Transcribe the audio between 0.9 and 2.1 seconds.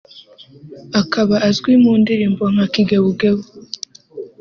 akaba azwi mu